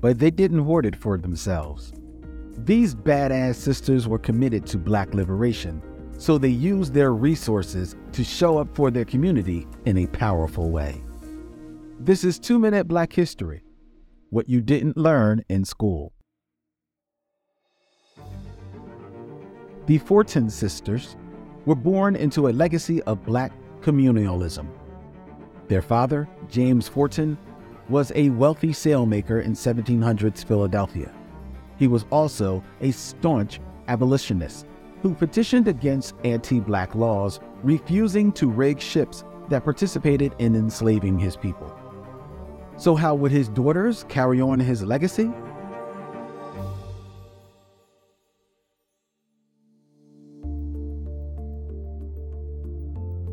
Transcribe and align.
but 0.00 0.18
they 0.18 0.30
didn't 0.30 0.64
hoard 0.64 0.86
it 0.86 0.96
for 0.96 1.18
themselves. 1.18 1.92
These 2.64 2.94
badass 2.94 3.54
sisters 3.54 4.08
were 4.08 4.18
committed 4.18 4.66
to 4.66 4.78
black 4.78 5.14
liberation, 5.14 5.82
so 6.18 6.38
they 6.38 6.48
used 6.48 6.92
their 6.92 7.14
resources 7.14 7.96
to 8.12 8.24
show 8.24 8.58
up 8.58 8.74
for 8.74 8.90
their 8.90 9.04
community 9.04 9.66
in 9.86 9.98
a 9.98 10.06
powerful 10.08 10.70
way. 10.70 11.02
This 12.00 12.24
is 12.24 12.38
2 12.38 12.58
Minute 12.58 12.86
Black 12.88 13.12
History 13.12 13.62
What 14.30 14.48
You 14.48 14.60
Didn't 14.60 14.96
Learn 14.96 15.42
in 15.48 15.64
School. 15.64 16.12
The 19.86 19.98
Forten 19.98 20.50
sisters 20.50 21.16
were 21.64 21.74
born 21.74 22.14
into 22.14 22.48
a 22.48 22.50
legacy 22.50 23.02
of 23.02 23.24
black 23.24 23.52
communalism. 23.80 24.68
Their 25.68 25.82
father, 25.82 26.28
James 26.48 26.88
Forten, 26.88 27.38
was 27.88 28.12
a 28.14 28.30
wealthy 28.30 28.68
sailmaker 28.68 29.42
in 29.42 29.52
1700s 29.52 30.44
Philadelphia. 30.44 31.12
He 31.78 31.88
was 31.88 32.04
also 32.10 32.62
a 32.80 32.90
staunch 32.90 33.60
abolitionist 33.86 34.66
who 35.02 35.14
petitioned 35.14 35.68
against 35.68 36.14
anti 36.24 36.60
black 36.60 36.94
laws, 36.94 37.40
refusing 37.62 38.32
to 38.32 38.48
rig 38.48 38.80
ships 38.80 39.24
that 39.48 39.64
participated 39.64 40.34
in 40.38 40.54
enslaving 40.54 41.18
his 41.18 41.36
people. 41.36 41.72
So, 42.76 42.94
how 42.94 43.14
would 43.14 43.30
his 43.30 43.48
daughters 43.48 44.04
carry 44.08 44.40
on 44.40 44.60
his 44.60 44.82
legacy? 44.82 45.30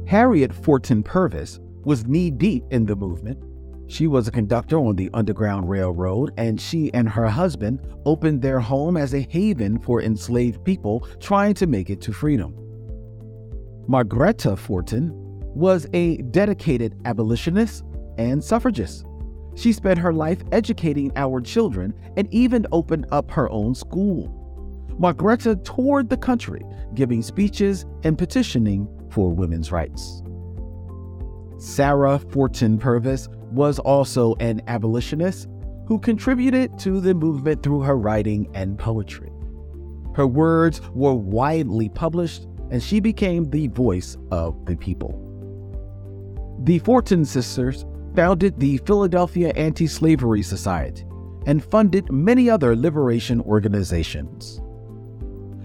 Harriet 0.08 0.54
Forten 0.54 1.04
Purvis 1.04 1.60
was 1.84 2.06
knee 2.06 2.30
deep 2.30 2.64
in 2.70 2.86
the 2.86 2.96
movement 2.96 3.44
she 3.88 4.08
was 4.08 4.28
a 4.28 4.32
conductor 4.32 4.78
on 4.78 4.96
the 4.96 5.10
Underground 5.14 5.70
Railroad, 5.70 6.32
and 6.38 6.60
she 6.60 6.94
and 6.94 7.08
her 7.08 7.28
husband 7.28 7.80
opened 8.06 8.42
their 8.42 8.60
home 8.60 8.98
as 8.98 9.14
a 9.14 9.22
haven 9.30 9.80
for 9.80 10.02
enslaved 10.02 10.64
people 10.64 11.08
trying 11.20 11.54
to 11.56 11.68
make 11.68 11.90
it 11.90 12.02
to 12.02 12.14
freedom. 12.14 12.56
Margretta 13.88 14.58
Forten 14.58 15.12
was 15.56 15.88
a 15.94 16.18
dedicated 16.18 16.96
abolitionist 17.06 17.84
and 18.18 18.44
suffragist. 18.44 19.06
She 19.56 19.72
spent 19.72 20.00
her 20.00 20.12
life 20.14 20.44
educating 20.52 21.12
our 21.16 21.40
children 21.40 21.94
and 22.18 22.28
even 22.34 22.66
opened 22.72 23.06
up 23.12 23.32
her 23.32 23.50
own 23.52 23.76
school. 23.76 24.42
Margretta 25.00 25.64
toured 25.64 26.10
the 26.10 26.18
country, 26.18 26.62
giving 26.94 27.22
speeches 27.22 27.86
and 28.04 28.18
petitioning 28.18 28.88
for 29.10 29.32
women's 29.32 29.72
rights. 29.72 30.24
Sarah 31.58 32.20
Forten 32.20 32.78
Purvis 32.80 33.30
was 33.52 33.80
also 33.80 34.36
an 34.36 34.62
abolitionist 34.68 35.48
who 35.88 36.00
contributed 36.00 36.78
to 36.80 37.00
the 37.00 37.14
movement 37.14 37.64
through 37.64 37.82
her 37.82 37.98
writing 37.98 38.50
and 38.54 38.78
poetry. 38.78 39.32
Her 40.16 40.28
words 40.28 40.82
were 40.94 41.14
widely 41.14 41.90
published, 41.90 42.48
and 42.72 42.82
she 42.82 43.00
became 43.00 43.50
the 43.50 43.68
voice 43.68 44.18
of 44.32 44.66
the 44.66 44.76
people. 44.76 45.22
The 46.64 46.80
Forten 46.80 47.26
sisters 47.26 47.86
founded 48.16 48.60
the 48.60 48.78
Philadelphia 48.78 49.52
Anti 49.56 49.88
Slavery 49.88 50.42
Society 50.42 51.06
and 51.46 51.64
funded 51.64 52.12
many 52.12 52.50
other 52.50 52.76
liberation 52.76 53.42
organizations. 53.42 54.62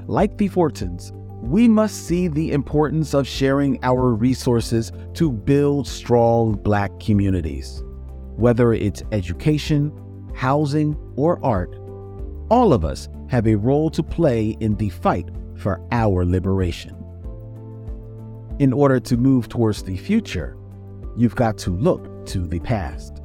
Like 0.06 0.36
the 0.36 0.48
Fortens, 0.48 1.12
we 1.40 1.68
must 1.68 2.06
see 2.06 2.28
the 2.28 2.52
importance 2.52 3.14
of 3.14 3.26
sharing 3.26 3.78
our 3.82 4.14
resources 4.14 4.92
to 5.14 5.32
build 5.32 5.88
strong 5.88 6.54
Black 6.54 7.00
communities. 7.00 7.82
Whether 8.36 8.74
it's 8.74 9.02
education, 9.10 9.92
housing, 10.34 10.96
or 11.16 11.42
art, 11.44 11.74
all 12.50 12.72
of 12.72 12.84
us 12.84 13.08
have 13.28 13.46
a 13.46 13.54
role 13.54 13.90
to 13.90 14.02
play 14.02 14.56
in 14.60 14.74
the 14.76 14.90
fight 14.90 15.30
for 15.56 15.80
our 15.92 16.24
liberation. 16.26 16.96
In 18.58 18.72
order 18.72 19.00
to 19.00 19.16
move 19.16 19.48
towards 19.48 19.82
the 19.82 19.96
future, 19.96 20.56
you've 21.16 21.36
got 21.36 21.56
to 21.58 21.70
look 21.70 22.26
to 22.26 22.46
the 22.46 22.60
past. 22.60 23.22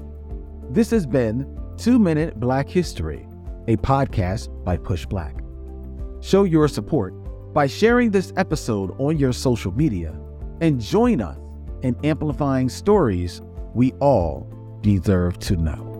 This 0.70 0.90
has 0.92 1.06
been 1.06 1.46
Two 1.78 2.00
Minute 2.00 2.40
Black 2.40 2.70
History, 2.70 3.28
a 3.68 3.76
podcast 3.78 4.64
by 4.64 4.78
PushBlack. 4.78 5.42
Show 6.24 6.44
your 6.44 6.70
support 6.70 7.14
by 7.56 7.66
sharing 7.66 8.12
this 8.12 8.34
episode 8.36 8.94
on 9.00 9.18
your 9.18 9.32
social 9.32 9.72
media 9.72 10.14
and 10.60 10.82
join 10.82 11.22
us 11.22 11.38
in 11.84 11.96
amplifying 12.04 12.68
stories 12.68 13.42
we 13.74 13.94
all 13.94 14.46
deserve 14.82 15.40
to 15.40 15.56
know. 15.56 15.95